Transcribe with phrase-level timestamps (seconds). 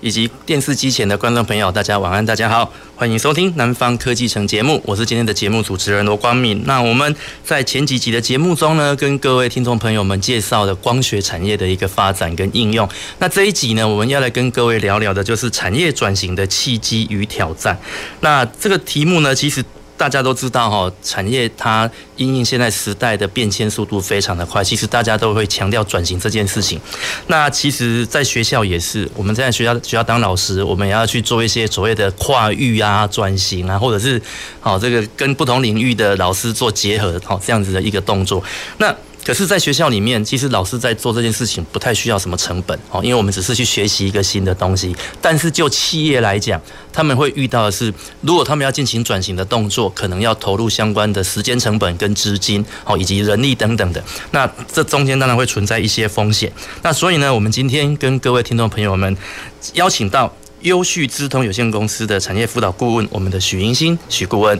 [0.00, 6.62] 以及电视机前的观众朋友，大家晚安，大家好，欢迎收听《南方科技城》节目，我是今天的节目主持人罗光敏。
[6.64, 12.88] 那我们在前几集的节目中呢，跟各位听众朋友们介绍的光学产业的一个发展跟应用。
[13.18, 17.78] 那这一集呢，我们要来跟各位聊聊的，就是产业转型的契机与挑战。
[18.20, 19.62] 那这个题目呢，其实。
[20.00, 26.80] 大家都知道哈，产业它因应现在时代的变迁速度非常的快，其实大家都会强调转型这件事情。
[27.26, 34.18] 那其实，在学校也是，我们在学校学校当老师，我们也要去做一些所谓的跨域啊、转型啊，或者是
[34.58, 38.42] 好这个跟不同领域的老师做结合，好这样子的一个动作。
[38.78, 44.96] 那可是，在学校里面，其实老师在做这件事情不太需要什么成本哦，因为我们只是去学习一个新的东西。
[45.20, 54.02] 但是就企业来讲，他们会遇到的是，如果他们要进行转型的动作，可能要投入相关的时间成本跟资金哦，以及人力等等的。
[54.30, 56.50] 那这中间当然会存在一些风险。
[56.82, 59.14] 那所以呢，我们今天跟各位听众朋友们
[59.74, 64.58] 邀请到优旭资通有限公司的产业辅导顾问，我们的许银星许顾问。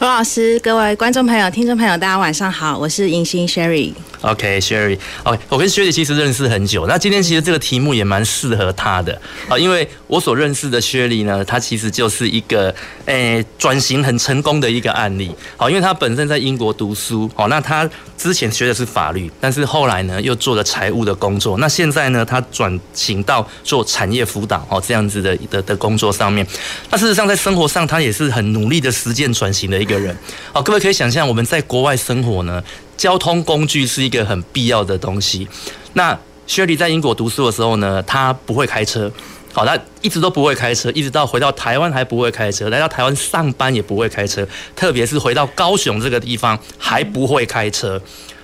[0.00, 3.92] 罗老师，各位观众朋友、听众朋友，大家晚上好，我是银星 Sherry。
[4.22, 15.34] OK，Sherry，OK，我跟 Sherry 其实认识很久，那今天其实这个题目也蛮适合他的啊，因为我所认识的 Sherry 呢，他其实就是一个诶转型很成功的一个案例。
[15.58, 26.46] 好，因为他本身在英国读书，好，那他之前学的是法律，但是后来呢又做了财务的工作，那现在呢他转型到做产业辅导哦这样子的的的工作上面。
[26.90, 30.16] 那事实上在生活上他也是很努力的实践转型的一个个人。
[30.52, 32.62] 好，各位可以想象我们在国外生活呢。
[32.96, 35.48] 交通工具是一个很必要的东西。
[35.94, 39.10] 那薛莉在英国读书的时候呢，他不会开车，
[39.54, 47.98] 好，他一直都不会开车，一直到回到台湾还不会开车，来到台湾上班也不会开车，特别是回到高雄这个地方还不会开车。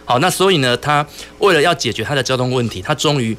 [0.07, 1.07] 好，那所以呢，他
[1.41, 3.37] 为了要解决他的交通问题，他终于。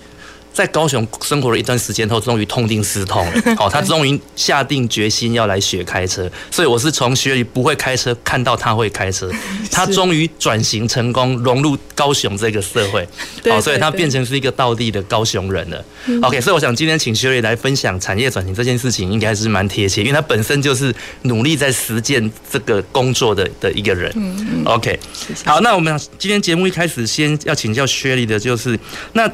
[0.57, 3.55] 在高雄生活了一段时间后，终于痛定思痛了。
[3.55, 6.27] 好， 他终于下定决心要来学开车。
[6.49, 9.29] 所以我是从学不会开车看到他会开车，
[9.71, 13.07] 他终于转型成功，融入高雄这个社会。
[13.47, 15.85] 好，所以他变成是一个道地的高雄人了。
[16.23, 20.91] OK，所以我想今天请学 y 来分享产业转型这件事情，应该是蛮贴切，因为他本身就是
[21.21, 24.11] 努力在实践这个工作的的一个人。
[24.65, 24.99] OK，
[25.45, 28.79] 好，那我们今天节目一开始先要请教学 y 的就是
[29.13, 29.31] 那。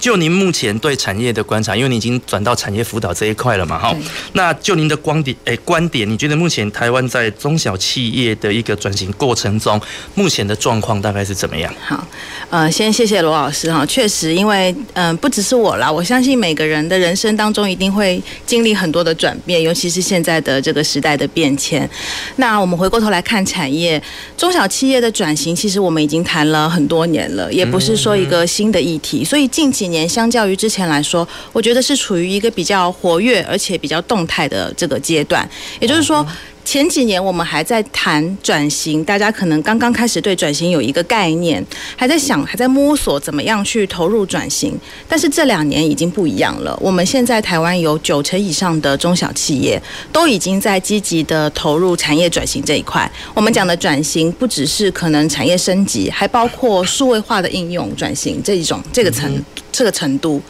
[0.00, 3.94] 就您目前对产业的观察，因为你已经转到产业辅导这一块了嘛，哈。
[4.32, 9.78] 那就您的观点，诶，观点，你觉得目前台湾在中小企业的一个转型过程中，
[10.14, 11.72] 目前的状况大概是怎么样？
[11.86, 12.02] 好，
[12.48, 13.84] 呃，先谢谢罗老师哈。
[13.84, 21.88] 确实，因为嗯、呃，不只是我啦，我相信每个人的人生当中一定会经历很多的转变，尤其是现在的这个时代的变迁。
[22.36, 24.02] 那我们回过头来看产业，
[24.38, 29.89] 中小企业的转型，其实我们已经谈了很多年了，也不是说一个新的议题，所以近期。
[29.90, 35.48] 年相较于之前来说，我觉得是处于一个比较活跃而且比较动态的这个阶段，
[35.80, 36.26] 也就是说。
[36.62, 41.64] 前几年我们还在谈转型，大家可能刚刚开始对转型有一个概念，
[41.96, 44.78] 还在想，还在摸索怎么样去投入转型。
[45.08, 53.10] 但是这两年已经不一样了，我们现在台湾有九成以上的中小企业都已经在积极的投入产业转型这一块。
[53.34, 59.42] 我们讲的转型不只是可能产业升级，还包括数位化的应用转型这一种这个层
[59.72, 60.42] 这个程度。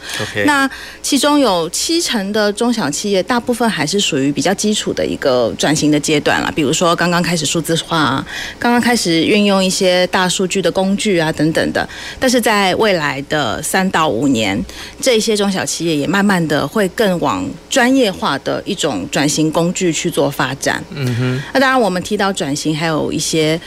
[0.44, 0.68] 那
[1.00, 6.00] 其中有七成的中小企业，大部分还是属于比较基础的一个转型的。
[6.00, 8.26] 阶段了，比如说刚刚开始数字化啊，
[8.58, 11.86] 刚刚开始运用一些大数据的工具啊等等的，
[12.18, 14.58] 但是在未来的三到五年，
[14.98, 20.82] 这些中小企业也慢慢的会更往专业化的一种转型工具去做发展。
[20.90, 23.60] 嗯哼，那当然我们提到转型，还有一些。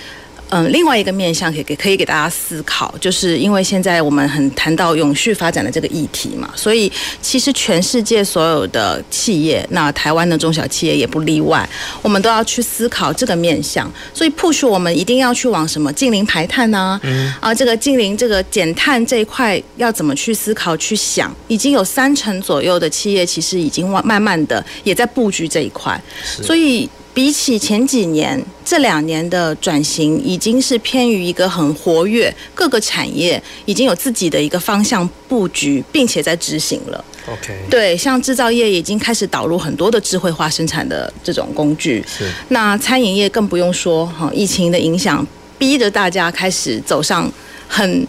[0.55, 6.91] 嗯，另外一个面向可以给可以给大家思考，就是因为现在我们很谈到永续发展的这个议题嘛，所以
[7.23, 11.67] 其实全世界所有的企业，那台湾的中小企业也不例外，
[12.03, 13.91] 我们都要去思考这个面向。
[14.13, 17.00] 所以 push 我们一定要去往什么近零排碳呢？
[17.01, 21.35] 嗯，啊，这个近零这个减碳这一块要怎么去思考去想？
[21.47, 26.00] 已经有三成左右的企业其实已经慢慢的也在布局这一块，
[26.44, 26.88] 所以。
[27.13, 37.06] 比起前几年，这两年的转型已经是偏于一个很活跃，各个产业已经有自己的一个方向布局，并且在执行了。
[37.27, 42.04] OK，对，像制造业已经开始导入很多的智慧化生产的这种工具。
[42.07, 45.25] 是，那餐饮业更不用说哈，疫情的影响
[45.57, 47.31] 逼着大家开始走上
[47.68, 48.07] 很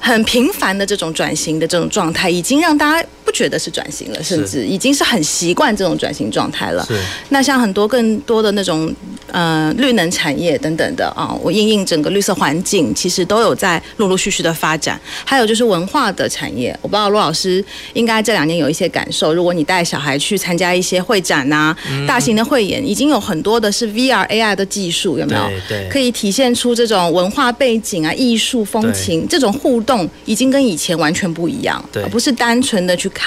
[0.00, 3.08] 很频繁的这种转型的这种状态，已经让大家。
[3.32, 6.84] 不觉得是转型了，甚至已经是很习惯这种转型状态了。
[6.86, 7.00] 是。
[7.30, 8.94] 那像很多更多的那种
[9.28, 15.00] 呃绿能产业等等的啊，我应应整个绿色环境，其实都有在陆陆续续的发展。
[15.24, 17.64] 还有就是文化的产业，我不知道罗老师
[17.94, 19.32] 应该这两年有一些感受。
[19.32, 25.48] 如果你带小孩去参加一些会展啊，嗯、大型的汇演，已经有很多的是 VR、AR 的技术，有没有？
[25.66, 25.84] 对。
[25.84, 25.88] 对。
[25.88, 31.82] 可以体现出这种文化背景啊、艺术风情这种互动，已经跟以前完全不一样。
[31.90, 32.02] 对。
[32.02, 33.08] 而不是单纯的去。
[33.14, 33.21] 看，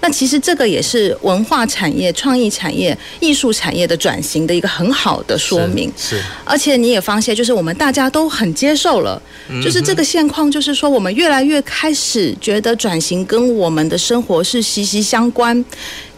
[0.00, 5.92] 那其实这个也是文化产业、创意产业、艺术产业的转型的一个很好的说明。
[5.96, 9.20] 是，是而且你也发现，就是我们大家都很接受了，
[9.62, 15.64] 就是这个现况，就是说我们越来越开始觉得转型跟我们的生活是息息相关。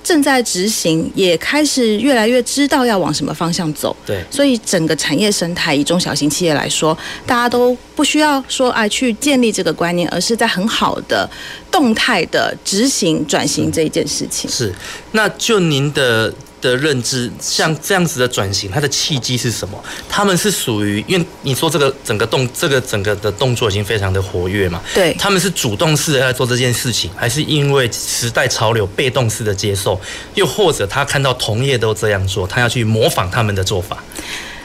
[0.07, 3.97] 正在执行，也开始越来越知道要往什么方向走。
[4.07, 11.29] 对，所以整个产业生态，以中小型企业来说，大家都不需要说哎去建立这个观念，而是在很好的
[11.73, 14.49] 动态的执行转型这一件事情。
[14.49, 14.73] 是，
[15.11, 16.33] 那就您的。
[16.67, 19.83] 的认知，像这样子的转型，它的契机是什么？
[20.09, 24.81] 他们是属于，因为你说这个整个动，这个整个的动作已经非常的活跃嘛？
[24.95, 30.01] 对，他们是主动式的在做这件事情，还是因为时代潮流被动式的接受？
[30.35, 34.03] 又或者他看到同业都这样做，他要去模仿他们的做法？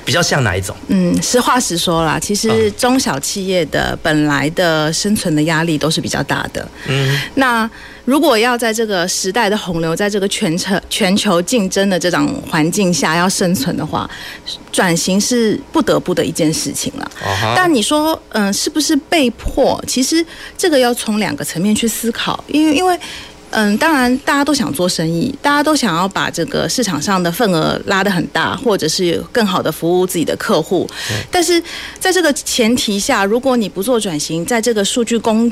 [0.03, 0.75] 比较像哪一种？
[0.87, 6.67] 嗯，实话实说啦，其实中小企业的本来的生存的压力都是比较大的。
[6.87, 7.69] 嗯，那
[8.05, 14.09] 如果要在这个时代的洪流，在这个全球全球竞争的这种环境下要生存的话，
[14.71, 17.11] 转型是不得不的一件事情了。
[17.55, 19.83] 但你说，嗯，是不是被迫？
[19.87, 20.25] 其实
[20.57, 22.99] 这个要从两个层面去思考，因为因为。
[23.53, 30.89] 嗯，当然，大家都想做生意，大家都想要把这个市场上的份额拉得很大，或者是更好的服务自己的客户。
[31.29, 31.61] 但是
[31.99, 35.51] 在这个前提下，如果你不做转型，在这个数据工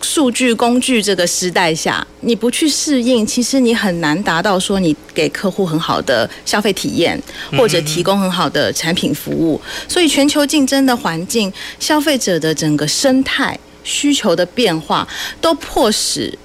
[0.00, 7.20] 数据工具这个时代下，你不去适应，其实你很难达到说你给客户很好的消费体验，
[7.56, 9.60] 或者提供很好的产品服务。
[9.88, 15.06] 所以，全球竞争的环境、消费者的整个生态需求的变化，
[15.40, 16.38] 都迫使。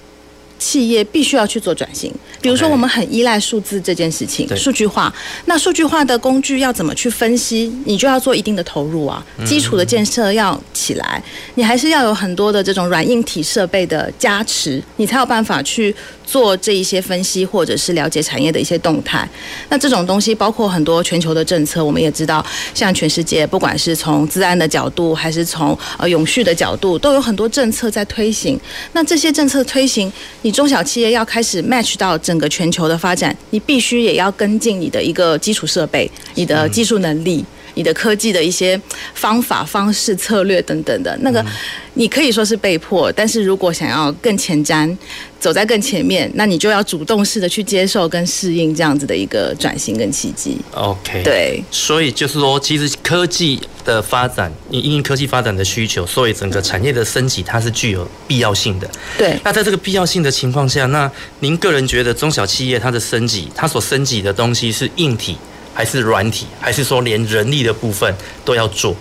[0.64, 2.10] 企业必须要去做转型，
[2.42, 5.14] 比如说我们很依赖数字这件事情，数据化。
[5.44, 7.70] 那数据化的工具要怎么去分析？
[7.84, 11.22] 你就要做一定的投入啊，基础的建设要起来，
[11.56, 15.94] 你还是要有很多的这种软硬体设备的加持，你才有办法去
[16.26, 19.28] 做这一些分析，或者是了解产业的一些动态。
[19.68, 22.44] 那这种东西包括很多全球的政策，我们也知道，
[22.74, 28.58] 像全世界不管是从资安的角度，还是从呃永续的角度，都有很多政策在推行。
[28.94, 30.10] 那这些政策推行，
[30.42, 30.53] 你。
[30.54, 38.80] 中小企业要开始 match 到整个全球的发展，你必须也要跟进你的一个基础设备、你的技术能力、你的科技的一些
[39.14, 41.18] 方法、方式、策略等等的。
[41.22, 41.46] 那个
[41.94, 44.96] 你可以说是被迫，但是如果想要更前瞻。
[45.40, 50.58] 走在更前面，那你就要主动式的去接受跟适应这样子的一个转型跟契机。
[50.72, 58.90] OK，对，所以就是说，其实科技的发展，因因为科技发展的需求，所以整个产业的升级它是具有必要性的。
[59.18, 61.12] 对，那在这个必要性的情况下，那
[61.42, 65.36] 您个人觉得中小企业它的升级，它所升级的东西是硬体
[65.74, 68.14] 还是软体，还是说连人力的部分
[68.46, 68.96] 都要做？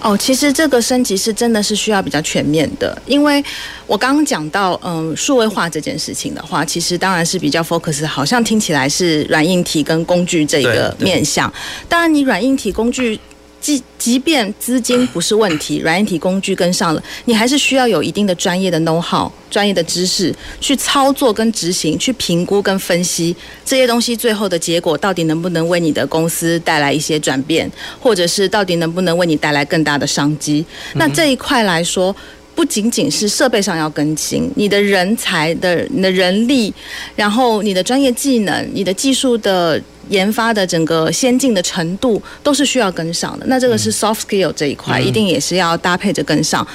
[0.00, 3.44] 哦，其实这个升级是真的是需要比较全面的，因为
[3.86, 11.52] 我刚刚讲到，嗯，数位化这件事情的话，其实当然是比较 focus，好像听起来是软硬体跟工具这一个面向。
[11.88, 13.18] 当然，你软硬体工具。
[13.60, 23.34] 即即便资金不是问题，软硬体工具跟上了，你还是需要有一定的专业的 know how、专业的知识去操作跟执行、去评估跟分析
[23.64, 30.64] 这些东西，最后的结果到底能不能为你的公司带来一些转变，或者是到底能不能为你带来更大的商机？
[30.94, 32.14] 那这一块来说，
[32.58, 36.74] 不仅仅是设备上要更新，你的人才的、你的人力，
[37.14, 39.80] 然后你的专业技能、你的技术的。
[40.08, 46.66] 研发的整个先进的程度都是需要跟上的，那这个是 soft skill 这一块，一定也是要搭配着跟上。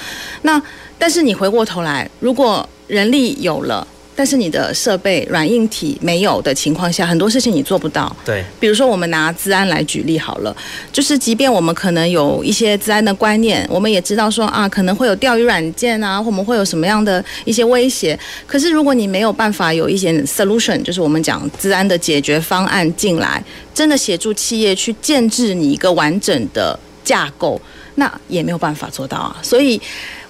[0.42, 0.62] 那
[0.96, 3.84] 但是你回过头来，如果人力有了。
[4.16, 8.14] 但是你的设备软硬体没有的情况下，很多事情你做不到。
[8.24, 10.56] 对，比如说我们拿资安来举例好了，
[10.92, 18.18] 就是即便我们可能有一些资安的观念，我们也知道说啊，可能会有钓鱼软件啊，或我们会有什么样的一些威胁。
[18.46, 23.42] 可是如果你没有办法有一些 solution，就是我们讲资安的解决方案进来，
[23.74, 27.60] 真的协助企业去建制你一个完整的架构，
[27.96, 29.36] 那也没有办法做到啊。
[29.42, 29.80] 所以。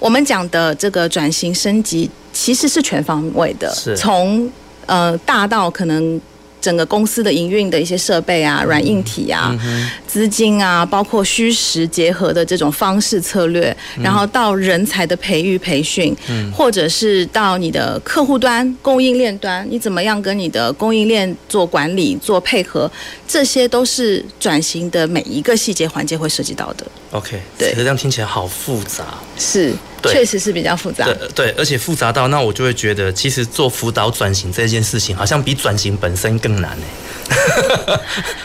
[0.05, 4.53] 我们讲的这个转型升级其实是全方位的，是从
[4.85, 6.21] 呃大到可能。
[6.61, 9.55] 整个公司的营运的一些设备啊、软硬体啊、
[10.07, 16.17] 资金啊，包括虚实结合的这种方式策略，然后到人才的培育培训，
[16.51, 22.91] 或者是到你的客户端、供应链端，你怎么样跟你的供应链做管理、做配合，
[23.29, 26.87] 这些都是转型的每一个细节环节会涉及到的。
[27.11, 29.05] OK，对，这样听起来好复杂。
[29.37, 29.75] 是。
[30.13, 36.87] 确实是比较复杂，对对，而且复杂到那我就会觉得，其实做辅导转型这件事情，好像比转型本身更难呢。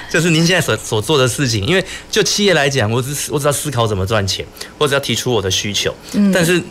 [0.10, 4.46] 就是您现在所所做的事情，因为就企业来讲，我只我只要思考怎么赚钱，
[4.78, 5.94] 或者要提出我的需求。
[6.14, 6.32] 嗯。
[6.32, 6.62] 但是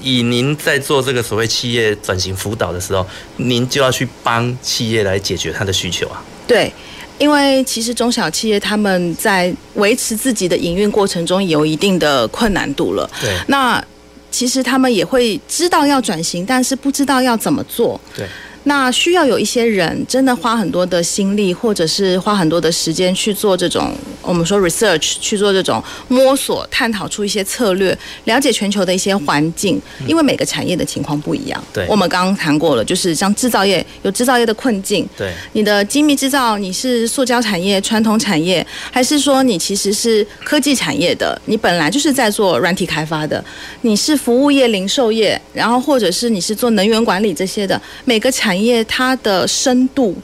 [0.00, 6.22] 以您在做这个所谓企业转型辅导的时候，您就要去帮企业来解决他的需求啊。
[6.46, 6.72] 对，
[7.18, 13.10] 因为其实中小企业他们在维持自己的营运过程中有一定的困难度了。
[13.20, 13.36] 对。
[13.48, 13.84] 那
[14.30, 18.00] 其实他们也会知道要转型，但是不知道要怎么做。
[18.16, 18.26] 对。
[18.64, 31.62] 那需要有一些人真的花很多的心力，或者是花很多的时间去做这种我们说 research，去做这种摸索、探讨出一些策略，了解全球的一些环境，因为每个产业的情况不一样。
[31.72, 35.08] 对，我们刚刚谈过了，就是像制造业有制造业的困境。
[35.16, 41.40] 对，你的精密制造，你是塑胶产业、传统产业，还是说你其实是科技产业的？
[41.46, 43.42] 你本来就是在做软体开发的，
[43.82, 50.14] 你是服务业、零售业，然后或者是你是做能源管理这些的，每个产业它的深度。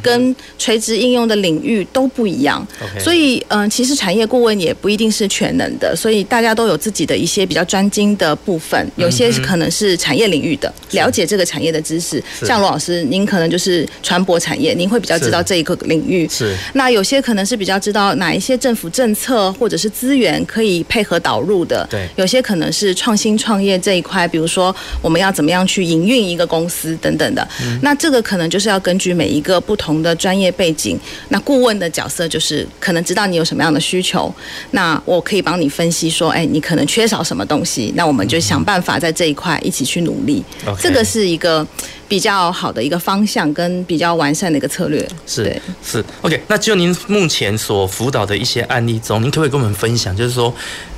[0.00, 2.66] 跟垂直应用的领域都不一样.
[2.98, 12.22] 所以嗯、呃，其实产业顾问也不一定是全能的，所以大家都有自己的一些比较专精的部分，有些可能是产业领域的，了解这个产业的知识。
[12.42, 16.28] 像罗老师，您可能就是船舶产业，您会比较知道这一个领域。
[16.28, 16.56] 是。
[16.72, 21.86] 那有些可能是比较知道哪一些政府政策或者是资源可以配合导入的。
[21.90, 22.08] 对。
[22.16, 27.46] 有些可能是创新创业这一块，比如说我们要怎么样去营运一个公司等等的。
[27.62, 27.78] 嗯。
[27.82, 29.81] 那这个可能就是要根据每一个不同。
[29.82, 30.96] 不同的专业背景，
[31.30, 34.32] 那顾问的角色就是可能知道你有什么样的需求，
[34.70, 40.40] 那我可以帮你分析说，哎，你可能缺少什么东西，那我们就想办法在这一块一起去努力。
[40.64, 40.82] Okay.
[40.82, 41.66] 这个是一个
[42.06, 45.04] 比较好的一个方向，跟比较完善的一个策略。
[45.26, 46.40] 是是，OK。
[46.46, 50.54] 那就您目前所辅导的一些案例中，您可不可以跟我们分享，就是说，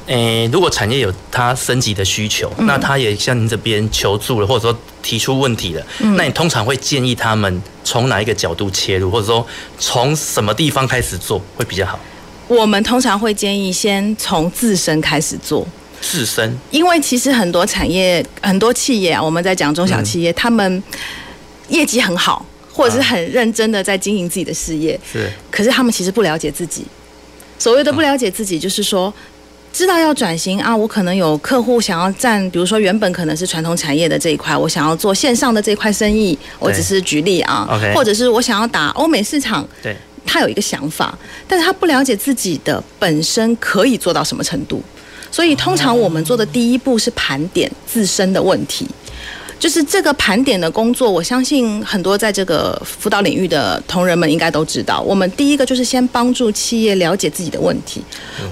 [0.06, 9.46] 诶，如果产业有它升级的需求，嗯、那他也向您这边求助了，或者说提出问题了，嗯、那你通常会建议他们从哪一个角度切入，或者说
[9.78, 11.98] 从什么地方开始做会比较好？
[12.48, 15.66] 我们通常会建议先从自身开始做。
[16.02, 20.82] 自身，因为其实很多产业、很多企业啊，我们在讲中小企业，嗯、他们
[21.68, 26.84] 业绩很好，或者是很认真的在经营自己的事业，是，可是他们其实不了解自己。
[27.58, 29.10] 所谓的不了解自己，就是说。
[29.74, 37.92] 知道要转型啊，我可能有客户想要占，比如说原本可能是传统产业的这一块，我想要做线上的这一块生意，我只是举例啊，okay.
[37.92, 44.80] 或者是我想要打欧美市场，对，他有一个想法，但是他不了解自己的本身可以做到什么程度，
[45.28, 48.86] 所以通常我们做的第一步是盘点自身的问题。
[49.64, 55.00] 就是这个盘点的工作，我相信很多在这个辅导领域的同仁们应该都知道。
[55.00, 58.02] 我们第一个就是先帮助企业了解自己的问题。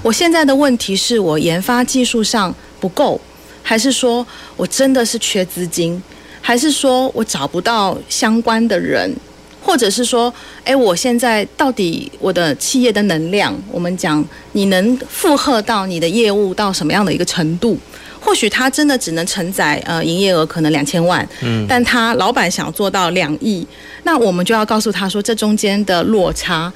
[0.01, 3.21] 我现在的问题是我研发技术上不够，
[3.61, 4.25] 还是说
[4.57, 6.01] 我真的是缺资金，
[6.41, 9.15] 还是说我找不到相关的人，
[9.61, 17.77] 或者是说，哎，我现在到底我的企业的能量，我们讲你能负荷到你的业务到什么样的一个程度？
[18.23, 23.67] 或许他真的只能承载呃营业额可能两千万，嗯，但他老板想做到两亿，
[24.03, 26.71] 那我们就要告诉他说，这中间的落差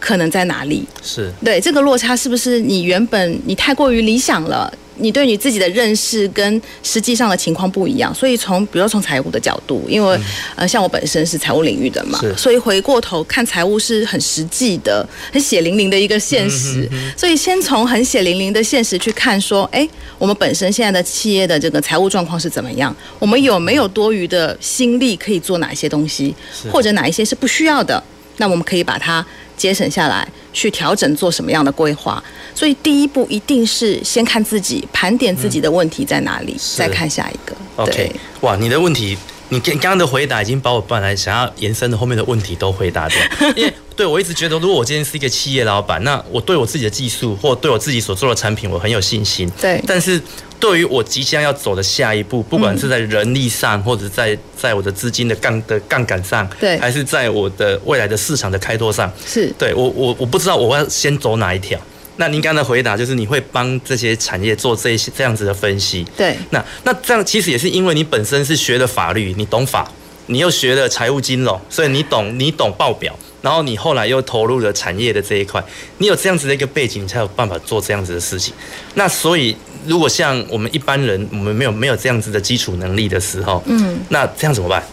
[0.00, 0.84] 可能在哪里？
[1.02, 4.72] 是对这个落差是不是你原本你太过于理想了？
[5.00, 10.22] 你对你自己的认识跟实际上的情况不一样，所以从比如说从财务的角度，因为、嗯、
[10.56, 16.88] 呃像我本身是财务领域的嘛，所以回过头看财务是很实际的、很血淋淋的一个现实。
[16.90, 19.88] 嗯、哼哼，所以先从很血淋淋的现实去看，说，哎，
[20.18, 22.94] 我们本身现在的企业的这个财务状况是怎么样？
[23.18, 26.34] 我们有没有多余的心力可以做哪些东西，
[26.70, 28.02] 或者哪一些是不需要的？
[28.36, 29.24] 那我们可以把它
[29.56, 32.22] 节省下来，去调整做什么样的规划？
[32.54, 37.56] 所以第一步一定是先看自己，盘点自己的问题在哪里，嗯、再看下一个。
[37.76, 39.16] OK，哇，你的问题，
[39.50, 43.18] 你刚刚的回答已经把我本来想要延伸的后面的问题都回答掉。
[43.54, 49.50] 因为对我一直觉得，如果我今天是一个企业老板，那我对我自己的技术或对我自己所做的产品，我很有信心。
[49.60, 50.20] 对，但是。
[50.60, 61.80] 对于我即将要走的下一步，不管是在人力上，或者在在我的资金的杠的杠杆上，对，还是在我的未来的市场的开拓上，是，对我我我不知道我要先走哪一条。
[62.20, 66.06] 那您刚才的回答就是你会帮这些产业做这些这样子的分析。
[66.14, 66.36] 对。
[66.50, 69.90] 那那这样其实也是因为你本身是学的法律，你懂法，
[70.26, 75.64] 你又学了财务金融，所以你懂你懂报表，然后你后来又投入了产业的这一块，
[75.96, 78.52] 你有这样子的一个背景，你才有办法做这样子的事情。
[78.96, 84.84] 那所以如果像我们一般人，我们没有没有这样子的基础能力的时候，嗯，那这样怎么办？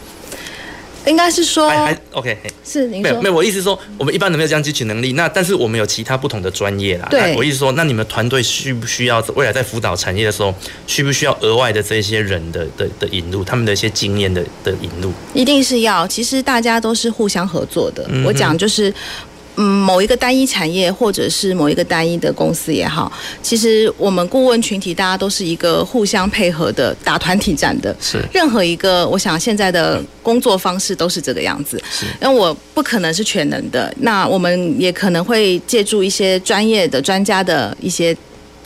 [1.08, 7.08] 应该是说，还还 OK，是您说没有没有，我意思说，我们一般人没有这样汲取能力，那但是我们有其他不同的专业啦。
[7.10, 10.54] 对，我意思说，那你们团队需不需要未来在辅导产业的时候，
[10.86, 15.12] 需不需要额外的这些人的的的引入，他们的一些经验的的引入？
[15.34, 18.04] 一定是要，其实大家都是互相合作的。
[18.08, 18.24] 嗯。
[18.24, 18.92] 我讲就是。
[19.60, 23.12] 嗯，某一个单一产业，或者是某一个单一的公司也好，
[23.42, 27.94] 其实我们顾问群体大家都是一个互相配合的打团体战的。
[28.00, 28.24] 是。
[28.32, 31.76] 任何一个，我想现在的工作方式都是这个样子。
[31.90, 32.06] 是。
[32.22, 38.16] 因为我不可能是全能的，那我们也可能会借助一些专业的专家的一些。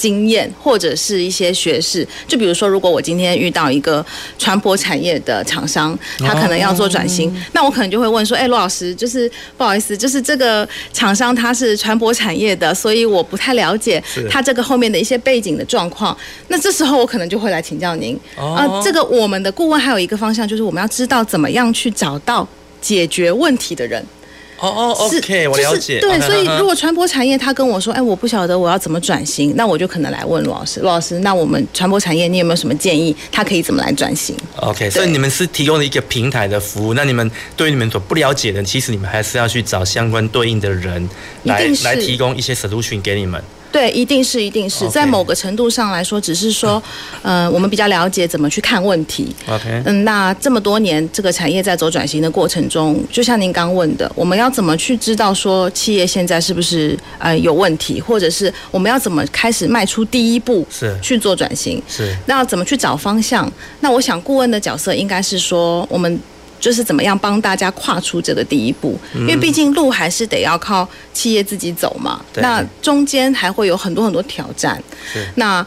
[0.03, 4.05] 经验或者是一些学识，就比如说，如果我今天遇到一个
[4.37, 16.17] 船舶产业的厂商，他可能要做转型，那我可能就会问说：“哎，罗老师，就是不好意思，就是这个厂商他是船舶产业的，所以我不太了解他这个后面的一些背景的状况。
[16.49, 18.83] 那这时候我可能就会来请教您啊。
[18.83, 22.45] 这个我们的顾问还有一个方向，就是我们要知道怎么样去找到
[22.81, 24.05] 解决问题的人。”
[24.63, 25.99] 哦哦，OK，我了解。
[25.99, 30.79] 对，所以如果传播产业他跟我说，哎，我不晓得我要怎么转型，那我就可能来问罗老师。
[30.79, 33.15] 罗老师，那我们传播产业你有没有什么建议？
[33.33, 36.95] 他可以怎么来转型？OK，所以你们是提供了一个平台的服务。
[36.95, 41.09] 那你们对于你们所不了解的，其实你们还是要去找相关对应的人
[41.43, 43.43] 来来提供一些 solution 给你们。
[43.73, 46.81] 对，一定是，一定是在某个程度上来说，只是说，
[47.23, 49.35] 呃，我们比较了解怎么去看问题。
[49.49, 61.83] OK，嗯，那这么多年这个产业在走转型的过程中，就像您刚问的，我们要怎么去知道说企业现在是不是呃有问题，或者是我们要怎么开始迈出第一步，是去做转型？
[61.89, 63.51] 是，那要怎么去找方向？
[63.81, 66.21] 那我想顾问的角色应该是说我们。
[66.63, 72.25] 就是怎么样帮大家跨出这个第一步，因为毕竟路还是得要靠企业自己走嘛。
[72.37, 74.81] 那中间还会有很多很多挑战。
[75.35, 75.67] 那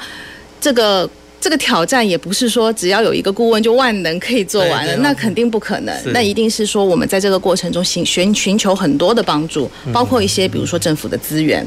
[0.62, 1.08] 这个。
[1.38, 5.96] 这个挑战也不是说只要有一个顾问就万能可以做完了，那肯定不可能。
[6.12, 11.64] 那一定是说我们在这个过程中寻寻寻求很多的帮助，包括一些比如说政府的资源，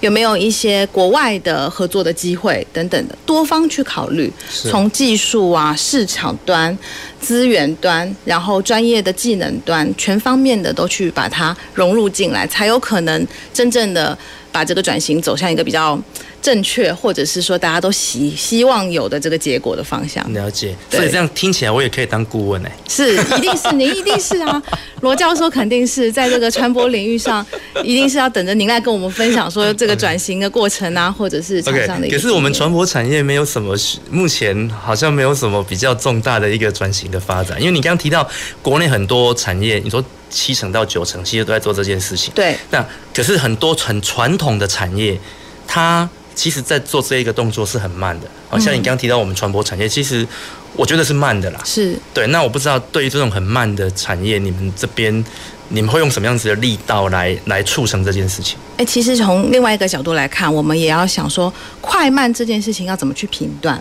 [0.00, 6.76] 有没有一些国外的合作的机会等等的，多方去考虑，从技术啊、市场端、
[7.20, 14.16] 资源端，然后专业的技能端，全方面的都去把它融入进来，才有可能真正的
[14.50, 16.00] 把这个转型走向一个比较。
[16.42, 20.24] 正确，或者是说大家都希希望有的这个结果的方向。
[20.32, 22.72] 了解，所以这样听起来我也可以当顾问哎。
[22.88, 24.62] 是，一定是您，一定是啊。
[25.02, 27.44] 罗教授肯定是在这个传播领域上，
[27.84, 32.08] 一定是要等着您来跟我们分享说这个转型的过程啊，或者是厂商的。
[32.08, 33.76] 可是我们传播产业没有什么，
[34.10, 37.60] 目前好像没有什么比较重大的一个转型的发展。
[37.60, 38.28] 因为你刚刚提到
[38.62, 42.32] 国内很多产业，你说七成到九成其实都在做这件事情。
[42.34, 42.56] 对。
[42.70, 45.18] 那可是很多很传统的产业，
[45.66, 46.08] 它。
[46.32, 48.26] 其实，在做这一个动作是很慢的。
[48.48, 50.26] 好像你刚刚提到我们传播产业，其实
[50.74, 51.60] 我觉得是慢的啦。
[51.66, 52.26] 是对。
[52.28, 55.22] 那我不知道对于这种很慢的产业，你们这边
[55.72, 58.58] 你们会用什么样子的力道来来促成这件事情？
[58.76, 63.80] 哎，其实从另外一个角度来看，我们也要想说，快慢这件事情要怎么去评断？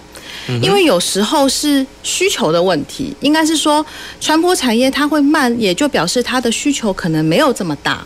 [0.62, 3.84] 因为有时候是需求的问题，应该是说
[4.22, 8.06] 传播产业它会慢，也就表示它的需求可能没有这么大。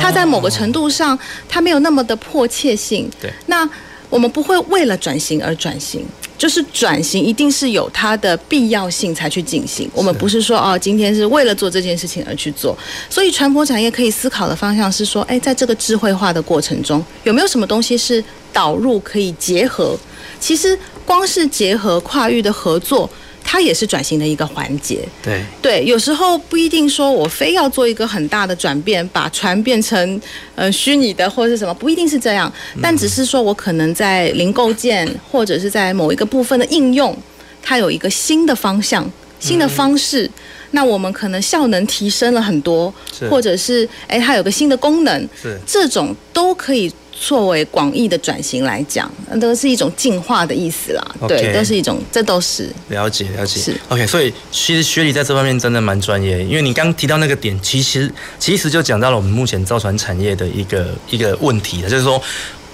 [0.00, 3.10] 它在某个程度上，它没有那么的迫切性。
[3.20, 3.68] 对，那
[4.08, 6.04] 我们不会为了转型而转型，
[6.40, 9.86] 就是转型一定是有它的必要性才去进行。
[9.92, 12.74] 我们不是说哦，今天是为了做这件事情而去做。
[13.10, 18.24] 所以传播产业可以思考的方向是说，哎，在这个智慧化的过程中，有没有什么东西是
[18.54, 19.94] 导入可以结合？
[20.40, 23.10] 其实光是结合跨域的合作。
[23.52, 25.00] 它也是转型的一个环节。
[25.20, 30.20] 对对，有时候不一定说我非要做一个很大的转变，把船变成
[30.54, 32.52] 呃虚拟的或者是什么，不一定是这样。
[32.80, 37.16] 但只是说我可能在零构件或者是在某一个部分的应用，
[37.60, 39.04] 它有一个新的方向、
[39.40, 40.30] 新的方式，嗯、
[40.70, 42.94] 那我们可能效能提升了很多，
[43.28, 46.92] 或者是哎它有个新的功能，是这种都可以。
[47.22, 51.14] 作为广义的转型来讲，那都是一种进化的意思啦。
[51.20, 53.60] Okay, 对，都是一种，这都是了解了解。
[53.60, 62.20] 是 OK，所以其实学理在这方面真的蛮专业，因为你刚提到那个点，其实其实就讲到了我们目前造船产业的一个一个问题，就是说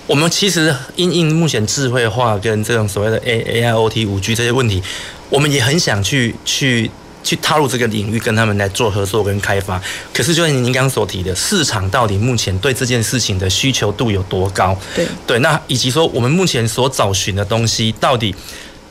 [0.07, 4.81] 我们其实因应目前智慧化跟这种所谓的 A A I O T 五 G 这些问题，
[5.29, 6.89] 我们也很想去去。
[7.27, 9.83] 去踏入这个领域，跟他们来做合作跟开发。
[10.15, 14.79] 可是就像您刚刚所提的，市场到底目前对这件事情的需求度有多高？
[14.95, 18.35] 对对，那以及说我们目前所找寻的东西到底。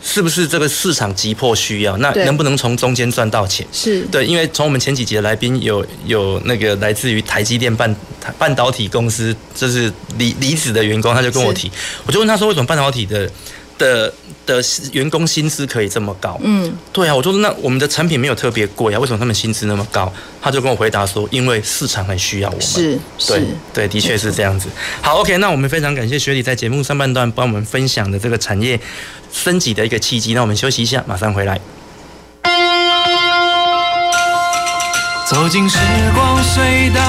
[0.08, 1.98] 是不是这个市场急迫需要？
[1.98, 3.66] 那能不能从中间赚到钱？
[3.72, 7.96] 是对，因为从我们前几节的来宾有有那个来自于台积电半
[8.38, 11.72] 半导体公司，就是离离职的员工，他就跟我提，
[12.06, 13.28] 我就问他说，为什么半导体的
[13.78, 14.14] 的
[14.46, 14.62] 的
[14.92, 16.40] 员工薪资可以这么高？
[16.44, 20.12] 嗯，对啊，我就说那我们的产品没有特别贵啊，为什么他们薪资那么高？
[20.42, 22.62] 他就跟我回答说，因为市场很需要我们。
[22.62, 24.70] 是，对对，的确是这样子。
[25.02, 28.80] 好，OK，那我们非常感谢学理在节目上半段帮我们分享的这个产业
[29.32, 31.60] 升级的一个契机，那我们休息一下，马上回来。
[35.28, 35.78] 走进时
[36.14, 37.02] 光隧道，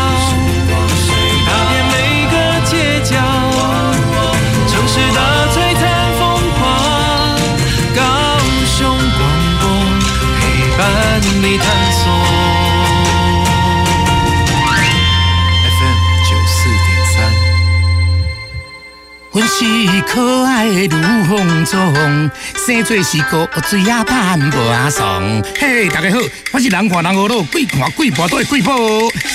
[11.59, 12.03] 探索。
[15.79, 17.15] FM 九四点三，
[19.33, 20.46] 温习一口。
[20.65, 22.31] 的卢凤忠，
[22.67, 25.23] 生做是个水仔盼无阿爽。
[25.59, 26.19] 嘿，大家好，
[26.53, 28.75] 我是人看人恶老，鬼看鬼跋倒的鬼宝。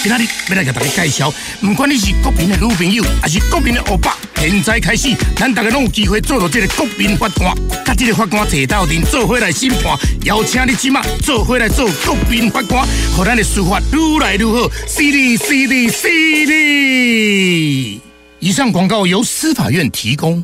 [0.02, 1.32] 今仔日要来给大家介绍，
[1.62, 7.56] 不管你是国民的女朋友，还是国民的欧巴，现在开始，咱大家拢有机会做到这个国民法官，
[7.86, 9.96] 甲这个法官坐斗阵，做伙来审判。
[10.24, 18.02] 邀请你今麦做伙来做国民法官，让咱的司法愈来愈好，犀利犀利犀利。
[18.40, 20.44] 以上广告由司法院提供。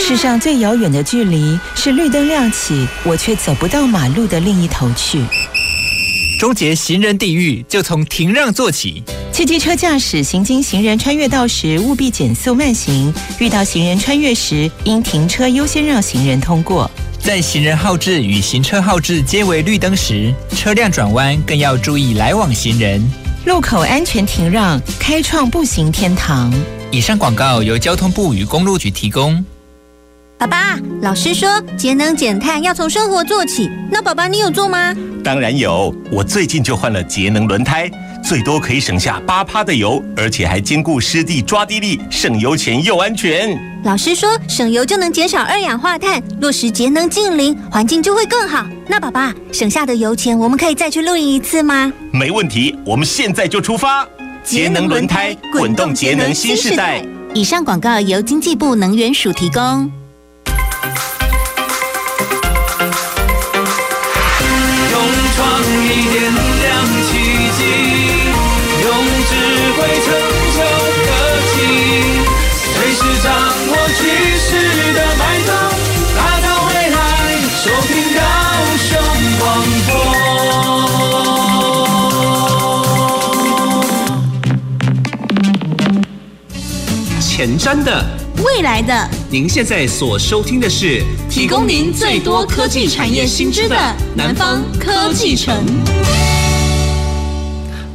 [0.00, 5.22] 世上最遥远的距离是绿灯亮起，我却走不到马路的另一头去。
[6.38, 9.02] 终结行人地狱，就从停让做起。
[9.32, 16.90] 汽机车驾驶行经行人穿越道时，务必减速慢行；遇到行人穿越时，应停车优先让行人通过。
[17.20, 23.04] 在行人号志与行车号志皆为绿灯时，车辆转弯更要注意来往行人。
[23.44, 26.52] 路口安全停让，开创步行天堂。
[26.90, 29.44] 以上广告由交通部与公路局提供。
[30.38, 34.94] 爸爸，老师说节能减碳要从生活做起，那爸爸你有做吗？
[35.24, 37.90] 当然有，我最近就换了节能轮胎，
[38.22, 43.58] 最多可以省下八趴的油，而且还兼顾湿地抓地力，省油钱又安全。
[43.82, 48.64] 老师说省油就能减少二氧化碳，落实节能净零，环境就会更好。
[48.86, 51.92] 那爸爸省下的油钱，我们可以再去露营一次吗？
[52.12, 54.06] 没问题，我们现在就出发。
[54.44, 57.04] 节能轮胎，滚动节能新时代。
[57.34, 59.90] 以上广告由经济部能源署提供。
[87.38, 88.04] 前瞻的，
[88.44, 93.76] 未来的，您现在所收听的是提供您最多科技产业新知的
[94.16, 95.54] 南方科技城。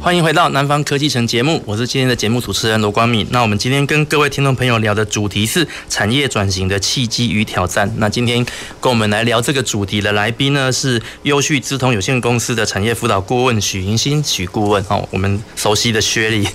[0.04, 3.26] 欢迎回到南方科技城节目，我是今天的节目主持人罗光敏。
[3.30, 7.90] 那我们今天跟各位听众朋友聊的主题是产业转型的契机与挑战。
[7.96, 8.44] 那今天
[8.82, 16.46] 跟我们来聊这个主题的来宾呢，是优旭资通有限公司的产业辅导顾问许迎新许顾问哦，我们熟悉的薛莉。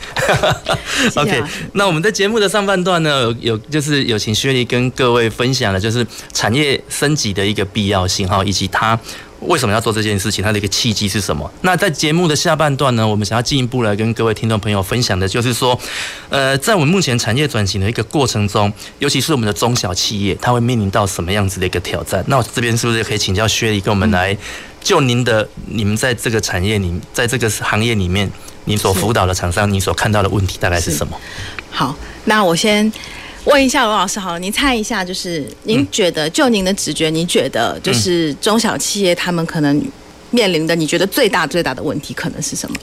[1.17, 1.41] OK，
[1.73, 8.99] 那我们在节目的上半段呢，有就是有请薛莉跟各位分享的，就是产业升级的一个必要性哈，以及它。
[9.41, 10.43] 为什么要做这件事情？
[10.43, 11.49] 它的一个契机是什么？
[11.61, 15.79] 那在节目的下半段呢，我们想要进一步来跟各位听众朋友分享的，就是说，
[16.29, 22.23] 呃，在我们目前产业转型的一个过程中，尤其是我们的中小企业，它会面临到什么样子的一个挑战？
[22.27, 24.37] 那我这边是不是可以请教薛莉跟我们来，
[24.81, 28.29] 就您的你们在这个产业里，在这个行业里面，
[28.65, 31.17] 你所辅导的厂商，你所看到的问题大概是什么？
[31.71, 32.91] 好，那我先。
[33.45, 39.81] 问一下罗老师好了，您猜一下，就是您觉得，就您的直觉，您觉得就是中小企业他们可能
[40.31, 42.77] 面临的，你觉得最大最大的问题可能是什么？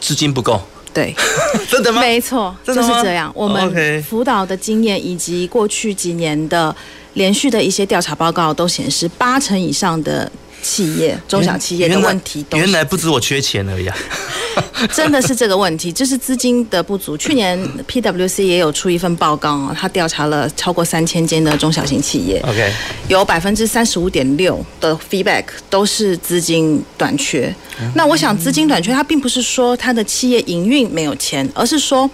[0.00, 0.60] 资金不够。
[0.94, 1.14] 对，
[1.70, 2.00] 真的吗？
[2.00, 3.32] 没错，就是这样。
[3.34, 6.74] 我们辅导的经验以及过去几年的
[7.14, 10.30] 连续的一些调查报告都显示，八成以上的。
[10.64, 13.96] 企业、中小企业的问题都，原来不止我缺钱而已啊！
[14.92, 17.16] 真的是这个问题，就是资金的不足。
[17.16, 22.72] 去年 PwC 也有出一份报告啊，他调查了超过三千间的中小型企业，OK，
[23.08, 27.54] 有百分之三十五点六的 feedback 都是资金短缺。
[27.94, 32.08] 那我想，资金短缺，它并不是说它的企业营运没有钱，而是说。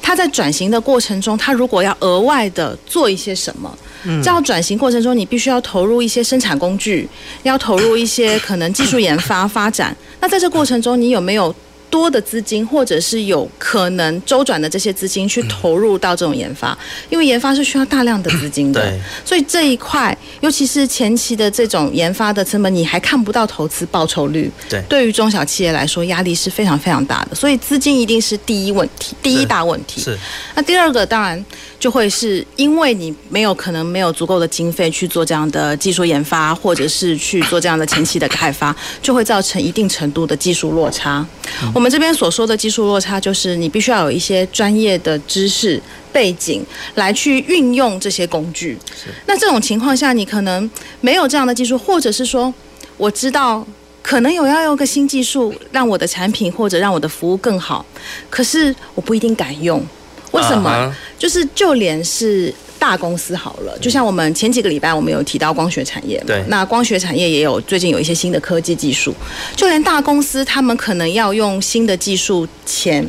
[0.00, 7.06] 他在转型的过程中，他如果要额外的做一些什么，嗯，这样转型过程中，你必须要投入一些生产工具，
[7.42, 9.94] 要投入一些可能技术研发发展。
[10.20, 11.54] 那在这过程中，你有没有？
[11.90, 16.76] 多的资金，或者是有可能周转的这些资金去投入到这种研发，
[17.10, 30.00] 因为研发是需要大量的资金的，对，所以这一块，尤其是前期的这种研发的成本，你还看不到投资报酬率，对，对于中小企业来说，压力是非常非常大的，所以资金一定是第一问题，第一大问题。
[30.00, 30.18] 是，
[30.54, 31.42] 那第二个当然
[31.78, 41.24] 就会是因为你没有可能没有足够的经费去做这样的技术研发，或者是去做这样的前期的开发，就会造成一定程度的技术落差。
[41.78, 45.80] 我们这边所说的技术落差，就是你必须要有一些专业的知识
[46.12, 48.76] 背景来去运用这些工具。
[49.26, 50.68] 那这种情况下，你可能
[51.00, 52.52] 没有这样的技术，或者是说，
[52.96, 53.64] 我知道
[54.02, 57.86] 可能有要用个新技术，让我的产品或者让我的服务更好，
[58.28, 59.80] 可是我不一定敢用。
[60.32, 60.92] 为什么？
[61.16, 62.52] 就是就连是。
[62.78, 69.14] 大公司好了，就像我们前几个礼拜我们有提到光学产业嘛，对，那光学产业也有最近有一些新的科技技术，
[69.56, 73.06] 就连大公司他们可能要用新的技术前，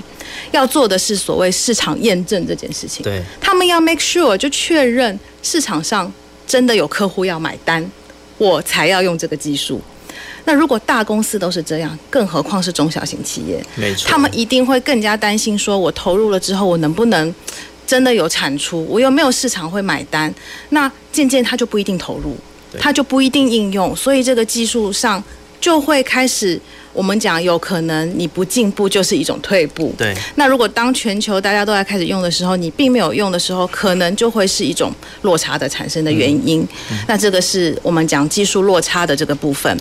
[0.52, 6.12] 要做的是所谓市场验证这件事情，对，他们要 make sure 就确认市场上
[6.48, 7.90] 真的有客户要买单，
[8.38, 9.80] 我才要用这个技术。
[10.46, 17.32] 那如果大公司都是这样，更何况是中小型企业，没错，他们一定会更加担心，说我投入了之后，我能不能
[17.90, 20.32] 真的有产出，我又没有市场会买单，
[20.70, 22.38] 那渐渐它就不一定投入，
[22.78, 25.24] 它就不一定应用，所以这个技术上
[25.60, 26.62] 就会开始，
[26.94, 29.92] 我们讲有可能你不进步就是一种退步。
[29.98, 36.62] 对，那如果当全球大家都在开始用的时候，你并没有用的时候，可能就会是一种落差的产生的原因。
[36.92, 39.76] 嗯，那这个是我们讲技术落差的这个部分。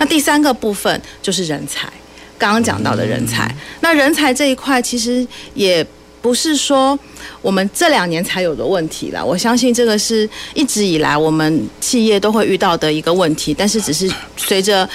[0.00, 1.88] 那第三个部分就是人才，
[2.36, 5.86] 刚刚讲到的人才，那人才这一块其实也。
[6.22, 6.98] 不是说
[7.42, 14.88] 我们这两年才有的问题了，我相信这个是一直以来我们企业都会遇到的一个问题，但是只是随着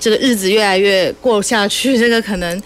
[0.00, 2.62] 这个日子越来越过下去，这个可能。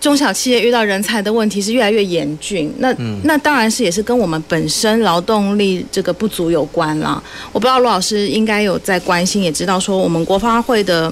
[0.00, 7.22] 中小企业遇到人才的问题是越来越严峻，那那当然是也是跟我们本身劳动力这个不足有关啦。
[7.52, 11.10] 我不知道罗老师应该有在关心，也知道说我们国发会的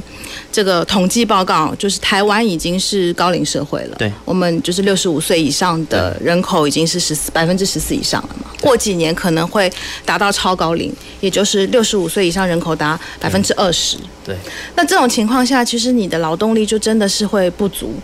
[0.53, 3.97] 这个统计报告，就是台湾已经是高龄社会了。
[3.97, 8.51] 对，我们就是六十五岁以上的人口已经是十四百分之十四以上了嘛。
[8.61, 9.73] 过几年可能会
[10.05, 13.97] 达到超高龄，也就是六十五岁以上人口达百分之二十。
[14.25, 14.37] 对，
[14.77, 17.95] 那这种情况下，其实你的劳动力就真的是会不足。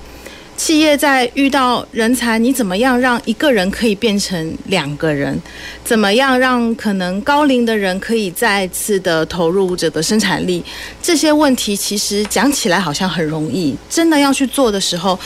[0.58, 5.40] 企业在遇到人才，你怎么样让一个人可以变成两个人？
[5.84, 10.62] 怎么样让可能高龄的人可以再次的投入这个生产力？
[11.00, 15.16] 这些问题其实讲起来好像很容易，真的要去做的时候